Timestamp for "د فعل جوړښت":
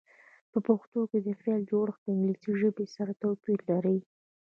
1.21-2.01